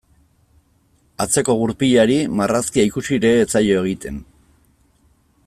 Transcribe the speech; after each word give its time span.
Atzeko 1.25 1.55
gurpilari 1.59 2.17
marrazkia 2.41 2.87
ikusi 2.91 3.17
ere 3.19 3.35
ez 3.43 3.47
zaio 3.53 3.77
egiten. 3.85 4.19